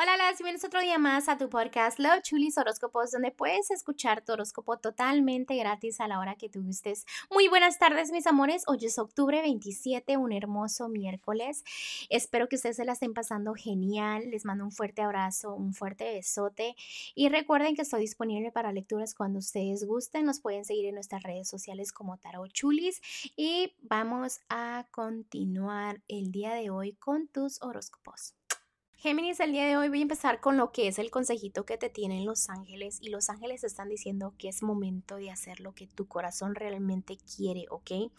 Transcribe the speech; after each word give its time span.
Hola, 0.00 0.16
las 0.16 0.38
bienvenidos 0.38 0.62
otro 0.62 0.80
día 0.80 0.96
más 0.96 1.28
a 1.28 1.36
tu 1.38 1.48
podcast 1.48 1.98
Love 1.98 2.22
Chulis 2.22 2.56
Horóscopos, 2.56 3.10
donde 3.10 3.32
puedes 3.32 3.72
escuchar 3.72 4.24
tu 4.24 4.30
horóscopo 4.30 4.78
totalmente 4.78 5.56
gratis 5.56 6.00
a 6.00 6.06
la 6.06 6.20
hora 6.20 6.36
que 6.36 6.48
tú 6.48 6.62
gustes. 6.62 7.04
Muy 7.32 7.48
buenas 7.48 7.80
tardes, 7.80 8.12
mis 8.12 8.28
amores. 8.28 8.62
Hoy 8.68 8.78
es 8.82 8.96
octubre 9.00 9.42
27, 9.42 10.16
un 10.16 10.30
hermoso 10.30 10.88
miércoles. 10.88 11.64
Espero 12.10 12.48
que 12.48 12.54
ustedes 12.54 12.76
se 12.76 12.84
la 12.84 12.92
estén 12.92 13.12
pasando 13.12 13.54
genial. 13.54 14.30
Les 14.30 14.44
mando 14.44 14.62
un 14.62 14.70
fuerte 14.70 15.02
abrazo, 15.02 15.52
un 15.52 15.74
fuerte 15.74 16.14
besote. 16.14 16.76
Y 17.16 17.28
recuerden 17.28 17.74
que 17.74 17.82
estoy 17.82 18.02
disponible 18.02 18.52
para 18.52 18.70
lecturas 18.70 19.16
cuando 19.16 19.40
ustedes 19.40 19.84
gusten. 19.84 20.26
Nos 20.26 20.38
pueden 20.38 20.64
seguir 20.64 20.86
en 20.86 20.94
nuestras 20.94 21.24
redes 21.24 21.48
sociales 21.48 21.90
como 21.90 22.18
Tarot 22.18 22.52
Chulis. 22.52 23.00
Y 23.34 23.74
vamos 23.82 24.38
a 24.48 24.86
continuar 24.92 26.02
el 26.06 26.30
día 26.30 26.54
de 26.54 26.70
hoy 26.70 26.92
con 26.92 27.26
tus 27.26 27.60
horóscopos. 27.62 28.37
Géminis, 29.00 29.38
el 29.38 29.52
día 29.52 29.64
de 29.64 29.76
hoy 29.76 29.88
voy 29.88 30.00
a 30.00 30.02
empezar 30.02 30.40
con 30.40 30.56
lo 30.56 30.72
que 30.72 30.88
es 30.88 30.98
el 30.98 31.12
consejito 31.12 31.64
que 31.64 31.78
te 31.78 31.88
tienen 31.88 32.26
los 32.26 32.50
ángeles 32.50 32.98
y 33.00 33.10
los 33.10 33.30
ángeles 33.30 33.62
están 33.62 33.88
diciendo 33.88 34.34
que 34.38 34.48
es 34.48 34.60
momento 34.60 35.14
de 35.14 35.30
hacer 35.30 35.60
lo 35.60 35.72
que 35.72 35.86
tu 35.86 36.08
corazón 36.08 36.56
realmente 36.56 37.16
quiere, 37.16 37.66
¿ok? 37.70 38.10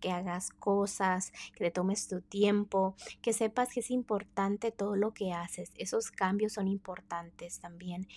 Que 0.00 0.10
hagas 0.10 0.48
cosas, 0.48 1.30
que 1.54 1.64
te 1.64 1.70
tomes 1.70 2.08
tu 2.08 2.22
tiempo, 2.22 2.96
que 3.20 3.34
sepas 3.34 3.68
que 3.68 3.80
es 3.80 3.90
importante 3.90 4.72
todo 4.72 4.96
lo 4.96 5.12
que 5.12 5.34
haces. 5.34 5.70
Esos 5.76 6.10
cambios 6.10 6.54
son 6.54 6.68
importantes 6.68 7.60
también. 7.60 8.08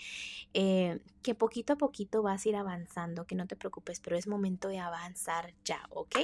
Eh, 0.53 1.01
que 1.23 1.35
poquito 1.35 1.73
a 1.73 1.75
poquito 1.75 2.23
vas 2.23 2.45
a 2.45 2.49
ir 2.49 2.55
avanzando, 2.55 3.27
que 3.27 3.35
no 3.35 3.47
te 3.47 3.57
preocupes, 3.57 3.99
pero 3.99 4.15
es 4.15 4.27
momento 4.27 4.69
de 4.69 4.79
avanzar 4.79 5.53
ya, 5.65 5.81
¿ok? 5.89 6.19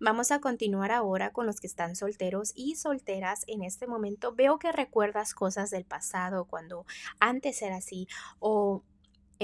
Vamos 0.00 0.32
a 0.32 0.40
continuar 0.40 0.90
ahora 0.90 1.30
con 1.30 1.46
los 1.46 1.60
que 1.60 1.68
están 1.68 1.94
solteros 1.94 2.52
y 2.56 2.74
solteras 2.74 3.44
en 3.46 3.62
este 3.62 3.86
momento. 3.86 4.34
Veo 4.34 4.58
que 4.58 4.72
recuerdan 4.72 5.11
cosas 5.34 5.70
del 5.70 5.84
pasado 5.84 6.46
cuando 6.46 6.86
antes 7.20 7.62
era 7.62 7.76
así 7.76 8.08
o 8.40 8.82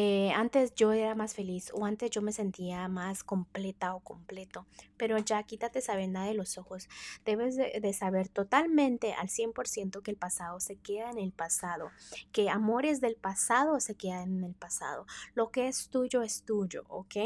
eh, 0.01 0.31
antes 0.31 0.77
yo 0.77 0.93
era 0.93 1.17
más 1.17 1.35
feliz 1.35 1.73
o 1.75 1.85
antes 1.85 2.13
yo 2.13 2.23
me 2.23 2.31
sentía 2.31 2.87
más 2.87 3.25
completa 3.25 3.97
o 3.97 3.99
completo, 3.99 4.65
pero 4.97 5.19
ya 5.19 5.43
quítate 5.43 5.81
esa 5.81 5.97
venda 5.97 6.23
de 6.23 6.35
los 6.35 6.57
ojos. 6.57 6.89
Debes 7.25 7.57
de, 7.57 7.93
saber 7.93 8.29
totalmente 8.29 9.15
al 9.15 9.27
100% 9.27 10.01
que 10.03 10.13
el 10.13 10.17
pasado 10.17 10.61
se 10.61 10.77
queda 10.77 11.11
en 11.11 11.19
el 11.19 11.33
pasado, 11.33 11.91
que 12.31 12.49
amores 12.49 13.01
del 13.01 13.17
pasado 13.17 13.81
se 13.81 13.97
quedan 13.97 14.37
en 14.39 14.45
el 14.45 14.55
pasado. 14.55 15.05
Lo 15.35 15.51
que 15.51 15.67
es 15.67 15.89
tuyo 15.89 16.23
es 16.23 16.45
tuyo, 16.45 16.85
¿ok? 16.87 17.17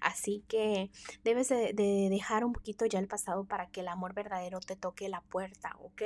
Así 0.00 0.42
que 0.48 0.90
debes 1.22 1.50
de, 1.50 1.74
de 1.74 2.08
dejar 2.08 2.46
un 2.46 2.54
poquito 2.54 2.86
ya 2.86 2.98
el 2.98 3.08
pasado 3.08 3.44
para 3.44 3.66
que 3.66 3.80
el 3.80 3.88
amor 3.88 4.14
verdadero 4.14 4.60
te 4.60 4.74
toque 4.74 5.10
la 5.10 5.20
puerta, 5.20 5.76
¿ok? 5.82 6.00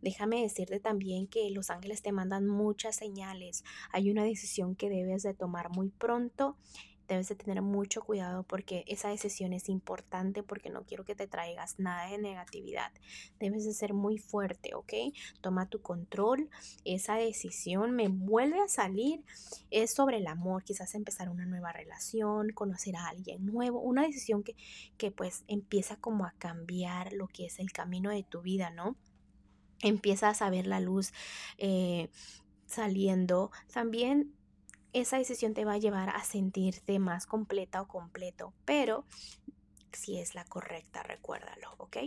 Déjame 0.00 0.40
decirte 0.40 0.80
también 0.80 1.26
que 1.26 1.50
los 1.50 1.68
ángeles 1.68 2.00
te 2.00 2.10
mandan 2.10 2.46
muchas 2.46 2.96
señales. 2.96 3.64
Hay 3.90 4.10
una 4.10 4.24
decisión 4.24 4.76
que 4.76 4.88
debes 4.88 5.22
de 5.24 5.41
tomar 5.42 5.70
muy 5.70 5.88
pronto. 5.88 6.56
Debes 7.08 7.28
de 7.28 7.34
tener 7.34 7.62
mucho 7.62 8.00
cuidado 8.02 8.44
porque 8.44 8.84
esa 8.86 9.08
decisión 9.08 9.52
es 9.52 9.68
importante 9.68 10.44
porque 10.44 10.70
no 10.70 10.84
quiero 10.84 11.04
que 11.04 11.16
te 11.16 11.26
traigas 11.26 11.80
nada 11.80 12.08
de 12.08 12.16
negatividad. 12.16 12.92
Debes 13.40 13.64
de 13.64 13.72
ser 13.72 13.92
muy 13.92 14.18
fuerte, 14.18 14.76
¿ok? 14.76 14.92
Toma 15.40 15.68
tu 15.68 15.82
control. 15.82 16.48
Esa 16.84 17.16
decisión 17.16 17.90
me 17.90 18.06
vuelve 18.06 18.60
a 18.60 18.68
salir. 18.68 19.24
Es 19.72 19.92
sobre 19.92 20.18
el 20.18 20.28
amor, 20.28 20.62
quizás 20.62 20.94
empezar 20.94 21.28
una 21.28 21.44
nueva 21.44 21.72
relación, 21.72 22.50
conocer 22.50 22.94
a 22.94 23.08
alguien 23.08 23.44
nuevo. 23.44 23.80
Una 23.80 24.02
decisión 24.02 24.44
que, 24.44 24.54
que 24.96 25.10
pues 25.10 25.42
empieza 25.48 25.96
como 25.96 26.24
a 26.24 26.34
cambiar 26.38 27.12
lo 27.14 27.26
que 27.26 27.46
es 27.46 27.58
el 27.58 27.72
camino 27.72 28.10
de 28.10 28.22
tu 28.22 28.42
vida, 28.42 28.70
¿no? 28.70 28.94
Empiezas 29.80 30.40
a 30.40 30.50
ver 30.50 30.68
la 30.68 30.78
luz 30.78 31.12
eh, 31.58 32.10
saliendo. 32.66 33.50
También 33.72 34.36
esa 34.92 35.18
decisión 35.18 35.54
te 35.54 35.64
va 35.64 35.74
a 35.74 35.78
llevar 35.78 36.10
a 36.10 36.22
sentirte 36.24 36.98
más 36.98 37.26
completa 37.26 37.80
o 37.80 37.88
completo, 37.88 38.52
pero 38.64 39.04
si 39.92 40.18
es 40.18 40.34
la 40.34 40.44
correcta, 40.44 41.02
recuérdalo, 41.02 41.74
¿ok? 41.78 41.98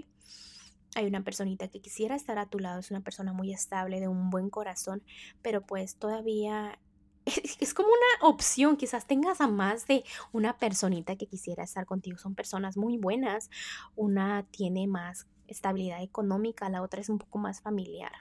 Hay 0.96 1.06
una 1.06 1.24
personita 1.24 1.68
que 1.68 1.82
quisiera 1.82 2.16
estar 2.16 2.38
a 2.38 2.46
tu 2.46 2.60
lado, 2.60 2.80
es 2.80 2.92
una 2.92 3.02
persona 3.02 3.34
muy 3.34 3.54
estable, 3.54 4.00
de 4.00 4.08
un 4.08 4.30
buen 4.30 4.50
corazón, 4.50 5.04
pero 5.42 5.66
pues 5.66 5.98
todavía 5.98 6.80
es 7.60 7.74
como 7.74 7.90
una 7.90 8.30
opción, 8.30 8.78
quizás 8.78 9.08
tengas 9.08 9.42
a 9.42 9.48
más 9.48 9.88
de 9.88 10.04
una 10.32 10.58
personita 10.58 11.16
que 11.16 11.28
quisiera 11.28 11.64
estar 11.64 11.86
contigo, 11.86 12.18
son 12.18 12.36
personas 12.36 12.78
muy 12.78 12.98
buenas, 12.98 13.50
una 13.96 14.46
tiene 14.52 14.88
más 14.88 15.28
estabilidad 15.48 16.02
económica, 16.02 16.70
la 16.70 16.82
otra 16.82 17.02
es 17.02 17.10
un 17.10 17.18
poco 17.18 17.40
más 17.40 17.62
familiar. 17.62 18.12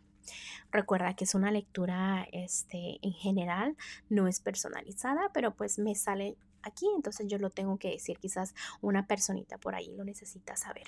Recuerda 0.71 1.15
que 1.15 1.25
es 1.25 1.35
una 1.35 1.51
lectura 1.51 2.27
este, 2.33 2.99
en 3.03 3.12
general, 3.12 3.77
no 4.09 4.27
es 4.27 4.41
personalizada, 4.41 5.31
pero 5.33 5.55
pues 5.55 5.79
me 5.79 5.95
sale 5.95 6.37
aquí, 6.65 6.87
entonces 6.95 7.27
yo 7.29 7.39
lo 7.39 7.51
tengo 7.51 7.79
que 7.79 7.91
decir, 7.91 8.19
quizás 8.19 8.55
una 8.81 9.07
personita 9.07 9.59
por 9.59 9.75
ahí 9.75 9.95
lo 9.95 10.05
necesita 10.05 10.57
saber. 10.57 10.85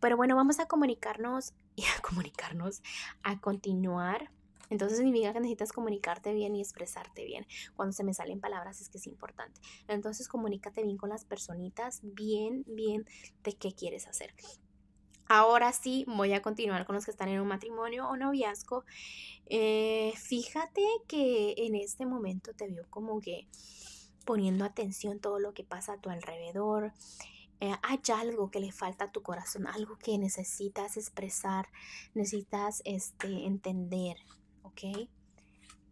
Pero 0.00 0.16
bueno, 0.16 0.36
vamos 0.36 0.60
a 0.60 0.66
comunicarnos 0.66 1.52
y 1.76 1.82
a 1.84 2.00
comunicarnos, 2.02 2.82
a 3.22 3.40
continuar. 3.40 4.30
Entonces 4.70 4.98
significa 4.98 5.32
que 5.32 5.40
necesitas 5.40 5.72
comunicarte 5.72 6.32
bien 6.32 6.54
y 6.54 6.60
expresarte 6.60 7.24
bien. 7.24 7.44
Cuando 7.74 7.92
se 7.92 8.04
me 8.04 8.14
salen 8.14 8.40
palabras 8.40 8.80
es 8.80 8.88
que 8.88 8.98
es 8.98 9.06
importante. 9.08 9.60
Entonces 9.88 10.28
comunícate 10.28 10.84
bien 10.84 10.96
con 10.96 11.10
las 11.10 11.24
personitas, 11.24 12.00
bien, 12.02 12.64
bien 12.68 13.04
de 13.42 13.54
qué 13.54 13.74
quieres 13.74 14.06
hacer. 14.06 14.32
Ahora 15.32 15.72
sí, 15.72 16.04
voy 16.08 16.32
a 16.32 16.42
continuar 16.42 16.84
con 16.84 16.96
los 16.96 17.04
que 17.04 17.12
están 17.12 17.28
en 17.28 17.40
un 17.40 17.46
matrimonio 17.46 18.08
o 18.08 18.16
noviazgo. 18.16 18.84
Eh, 19.46 20.12
fíjate 20.16 20.84
que 21.06 21.54
en 21.56 21.76
este 21.76 22.04
momento 22.04 22.52
te 22.52 22.66
veo 22.66 22.84
como 22.90 23.20
que 23.20 23.46
poniendo 24.24 24.64
atención 24.64 25.20
todo 25.20 25.38
lo 25.38 25.54
que 25.54 25.62
pasa 25.62 25.92
a 25.92 26.00
tu 26.00 26.10
alrededor. 26.10 26.92
Eh, 27.60 27.72
hay 27.80 28.00
algo 28.12 28.50
que 28.50 28.58
le 28.58 28.72
falta 28.72 29.04
a 29.04 29.12
tu 29.12 29.22
corazón, 29.22 29.68
algo 29.68 29.96
que 29.98 30.18
necesitas 30.18 30.96
expresar, 30.96 31.68
necesitas 32.12 32.82
este, 32.84 33.46
entender, 33.46 34.16
¿ok? 34.64 35.08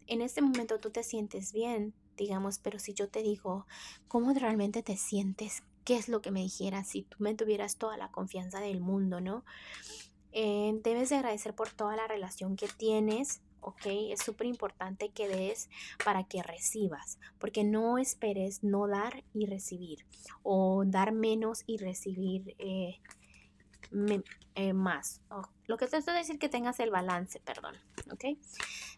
En 0.09 0.21
este 0.21 0.43
momento 0.43 0.81
tú 0.81 0.91
te 0.91 1.04
sientes 1.04 1.53
bien, 1.53 1.94
digamos, 2.16 2.59
pero 2.59 2.81
si 2.81 2.93
yo 2.93 3.09
te 3.09 3.22
digo, 3.22 3.69
¿cómo 4.09 4.34
realmente 4.34 4.82
te 4.82 4.97
sientes? 4.97 5.62
Qué 5.88 5.97
es 5.97 6.10
lo 6.10 6.21
que 6.21 6.31
me 6.31 6.43
dijeras 6.43 6.87
si 6.87 7.00
tú 7.00 7.16
me 7.19 7.34
tuvieras 7.34 7.76
toda 7.76 7.97
la 7.97 8.10
confianza 8.10 8.60
del 8.60 8.78
mundo, 8.78 9.22
¿no? 9.22 9.43
Eh, 10.32 10.78
debes 10.84 11.09
de 11.09 11.16
agradecer 11.16 11.54
por 11.54 11.71
toda 11.71 11.97
la 11.97 12.06
relación 12.06 12.56
que 12.56 12.69
tienes, 12.69 13.41
¿ok? 13.62 13.87
Es 14.10 14.21
súper 14.21 14.48
importante 14.48 15.09
que 15.09 15.28
des 15.28 15.71
para 16.04 16.25
que 16.25 16.43
recibas, 16.43 17.19
porque 17.38 17.65
no 17.65 17.97
esperes 17.97 18.62
no 18.62 18.87
dar 18.87 19.25
y 19.32 19.47
recibir, 19.47 20.04
o 20.43 20.82
dar 20.84 21.12
menos 21.12 21.65
y 21.66 21.78
recibir 21.78 22.54
eh, 22.59 23.00
eh, 24.54 24.72
más. 24.72 25.21
lo 25.66 25.76
que 25.76 25.87
te 25.87 25.97
estoy 25.97 26.15
decir 26.15 26.38
que 26.38 26.49
tengas 26.49 26.81
el 26.81 26.91
balance, 26.91 27.41
perdón, 27.41 27.75
¿ok? 28.10 28.25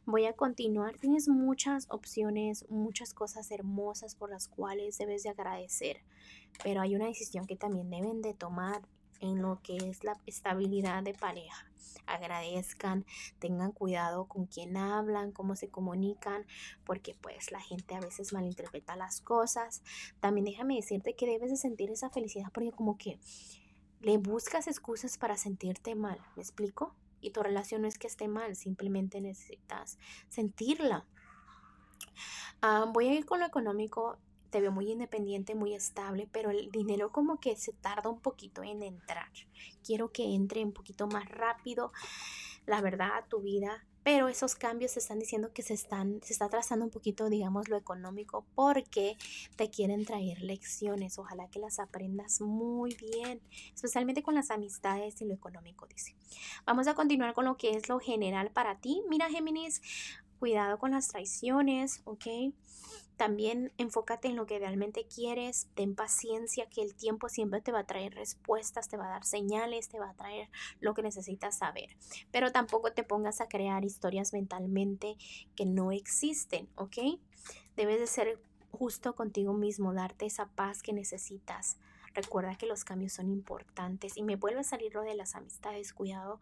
Voy 0.07 0.27
a 0.27 0.33
continuar. 0.33 0.97
Tienes 0.97 1.29
muchas 1.29 1.87
opciones, 1.91 2.65
muchas 2.71 3.13
cosas 3.15 3.51
hermosas 3.51 4.15
por 4.15 4.31
las 4.31 4.49
cuales 4.49 4.99
debes 4.99 5.23
de 5.23 5.31
agradecer, 5.31 6.03
pero 6.65 6.81
hay 6.81 6.97
una 6.97 7.07
decisión 7.07 7.47
que 7.47 7.57
también 7.57 7.91
deben 7.91 8.23
de 8.23 8.35
tomar 8.35 8.83
en 9.21 9.43
lo 9.43 9.61
que 9.63 9.77
es 9.77 10.03
la 10.03 10.17
estabilidad 10.27 11.03
de 11.03 11.15
pareja. 11.15 11.67
Agradezcan, 12.07 13.05
tengan 13.39 13.73
cuidado 13.73 14.27
con 14.27 14.47
quién 14.47 14.77
hablan, 14.77 15.33
cómo 15.33 15.55
se 15.57 15.69
comunican, 15.69 16.47
porque 16.85 17.15
pues 17.21 17.53
la 17.53 17.61
gente 17.61 17.95
a 17.95 18.01
veces 18.01 18.33
malinterpreta 18.33 18.97
las 18.97 19.21
cosas. 19.21 19.83
También 20.21 20.47
déjame 20.47 20.77
decirte 20.77 21.15
que 21.15 21.27
debes 21.27 21.51
de 21.51 21.57
sentir 21.57 21.91
esa 21.91 22.11
felicidad 22.11 22.51
porque 22.53 22.73
como 22.73 22.97
que 22.97 23.19
le 24.01 24.19
buscas 24.19 24.67
excusas 24.67 25.19
para 25.19 25.37
sentirte 25.37 25.95
mal, 25.95 26.21
¿me 26.37 26.43
explico? 26.43 26.95
Y 27.21 27.31
tu 27.31 27.43
relación 27.43 27.83
no 27.83 27.89
es 27.89 27.99
que 27.99 28.07
esté 28.07 28.29
mal, 28.29 28.57
simplemente 28.57 29.21
necesitas 29.21 29.99
sentirla. 30.29 31.07
Ah, 32.63 32.87
voy 32.93 33.09
a 33.09 33.15
ir 33.15 33.27
con 33.27 33.41
lo 33.41 33.47
económico, 33.47 34.19
te 34.51 34.61
veo 34.61 34.73
muy 34.73 34.91
independiente, 34.91 35.55
muy 35.55 35.75
estable, 35.75 36.29
pero 36.33 36.51
el 36.51 36.71
dinero 36.71 37.13
como 37.13 37.39
que 37.41 37.57
se 37.57 37.73
tarda 37.73 38.11
un 38.11 38.21
poquito 38.21 38.63
en 38.63 38.83
entrar. 38.83 39.31
Quiero 39.85 40.13
que 40.13 40.35
entre 40.35 40.65
un 40.65 40.73
poquito 40.73 41.07
más 41.07 41.29
rápido, 41.29 41.93
la 42.67 42.81
verdad, 42.81 43.19
a 43.19 43.27
tu 43.27 43.41
vida 43.41 43.87
pero 44.03 44.29
esos 44.29 44.55
cambios 44.55 44.97
están 44.97 45.19
diciendo 45.19 45.53
que 45.53 45.63
se 45.63 45.75
están 45.75 46.21
se 46.23 46.33
está 46.33 46.49
trazando 46.49 46.85
un 46.85 46.91
poquito 46.91 47.29
digamos 47.29 47.69
lo 47.69 47.77
económico 47.77 48.47
porque 48.55 49.17
te 49.57 49.71
quieren 49.71 50.05
traer 50.05 50.41
lecciones. 50.41 51.19
Ojalá 51.19 51.49
que 51.49 51.59
las 51.59 51.79
aprendas 51.79 52.41
muy 52.41 52.97
bien 52.97 53.41
especialmente 53.75 54.23
con 54.23 54.35
las 54.35 54.51
amistades 54.51 55.21
y 55.21 55.27
lo 55.27 55.35
económico 55.35 55.87
dice. 55.87 56.15
Vamos 56.67 56.87
a 56.87 56.95
continuar 56.95 57.35
con 57.35 57.45
lo 57.45 57.57
que 57.57 57.71
es 57.71 57.89
lo 57.89 57.99
general 57.99 58.51
para 58.51 58.81
ti. 58.81 59.03
Mira 59.09 59.29
Géminis 59.29 59.83
cuidado 60.41 60.79
con 60.79 60.93
las 60.93 61.09
traiciones 61.09 62.01
ok 62.05 62.55
También 63.17 63.71
enfócate 63.77 64.29
en 64.29 64.37
lo 64.37 64.47
que 64.47 64.59
realmente 64.59 65.07
quieres, 65.07 65.69
ten 65.75 65.95
paciencia, 65.95 66.71
que 66.71 66.81
el 66.81 66.95
tiempo 66.95 67.29
siempre 67.29 67.61
te 67.61 67.71
va 67.71 67.81
a 67.81 67.87
traer 67.87 68.15
respuestas, 68.15 68.89
te 68.89 68.97
va 68.97 69.05
a 69.05 69.11
dar 69.11 69.25
señales, 69.27 69.91
te 69.91 69.99
va 69.99 70.09
a 70.09 70.15
traer 70.15 70.49
lo 70.81 70.95
que 70.95 71.03
necesitas 71.03 71.59
saber. 71.59 71.91
Pero 72.33 72.51
tampoco 72.51 72.93
te 72.95 73.05
pongas 73.05 73.43
a 73.43 73.49
crear 73.49 73.85
historias 73.85 74.33
mentalmente 74.33 75.19
que 75.55 75.67
no 75.67 75.93
existen, 75.93 76.71
¿ok? 76.77 76.97
Debes 77.77 78.01
de 78.01 78.07
ser 78.07 78.43
justo 78.71 79.15
contigo 79.15 79.53
mismo, 79.53 79.93
darte 79.93 80.25
esa 80.25 80.47
paz 80.47 80.83
que 80.83 80.95
necesitas. 80.95 81.77
Recuerda 82.15 82.57
que 82.57 82.67
los 82.67 82.85
cambios 82.85 83.13
son 83.13 83.29
importantes 83.29 84.17
y 84.17 84.23
me 84.23 84.37
vuelve 84.37 84.61
a 84.61 84.65
salir 84.65 84.95
lo 84.95 85.03
de 85.03 85.15
las 85.15 85.35
amistades, 85.35 85.93
cuidado 85.93 86.41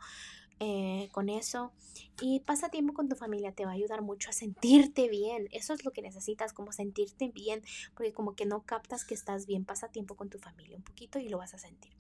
eh, 0.61 1.09
con 1.13 1.29
eso. 1.29 1.73
Y 2.21 2.41
pasa 2.41 2.69
tiempo 2.69 2.95
con 2.95 3.09
tu 3.09 3.17
familia, 3.17 3.53
te 3.53 3.65
va 3.65 3.73
a 3.73 3.75
ayudar 3.75 4.03
mucho 4.03 4.31
a 4.31 4.33
sentirte 4.33 5.09
bien. 5.09 5.49
Eso 5.53 5.73
es 5.73 5.85
lo 5.85 5.93
que 5.93 6.03
necesitas, 6.03 6.53
como 6.53 6.73
sentirte 6.73 7.29
bien, 7.29 7.63
porque 7.95 8.13
como 8.13 8.35
que 8.35 8.47
no 8.47 8.63
captas 8.63 9.05
que 9.05 9.15
estás 9.15 9.47
bien. 9.47 9.65
Pasa 9.65 9.89
tiempo 9.89 10.17
con 10.17 10.29
tu 10.29 10.39
familia 10.39 10.77
un 10.77 10.83
poquito 10.83 11.19
y 11.19 11.29
lo 11.29 11.39
vas 11.39 11.55
a 11.55 11.59
sentir. 11.59 11.93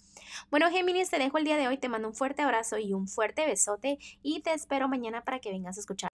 Bueno, 0.50 0.70
Géminis, 0.70 1.10
te 1.10 1.18
dejo 1.18 1.38
el 1.38 1.44
día 1.44 1.56
de 1.56 1.68
hoy, 1.68 1.78
te 1.78 1.88
mando 1.88 2.08
un 2.08 2.14
fuerte 2.14 2.42
abrazo 2.42 2.78
y 2.78 2.92
un 2.92 3.08
fuerte 3.08 3.46
besote 3.46 3.98
y 4.22 4.40
te 4.40 4.52
espero 4.52 4.88
mañana 4.88 5.22
para 5.24 5.38
que 5.40 5.50
vengas 5.50 5.76
a 5.76 5.80
escuchar. 5.80 6.10